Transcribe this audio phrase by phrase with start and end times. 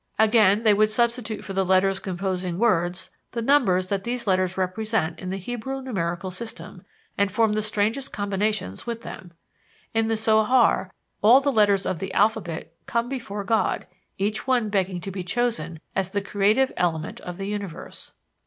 [0.17, 5.19] Again, they would substitute for the letters composing words the numbers that these letters represent
[5.19, 6.83] in the Hebrew numerical system
[7.19, 9.31] and form the strangest combinations with them.
[9.93, 10.91] In the Zohar,
[11.21, 13.85] all the letters of the alphabet come before God,
[14.17, 18.13] each one begging to be chosen as the creative element of the universe.